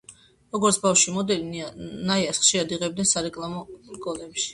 [0.53, 1.61] როგორც ბავშვი მოდელი,
[2.11, 3.63] ნაიას ხშირად იღებდნენ სარეკლამო
[3.99, 4.49] რგოლებში.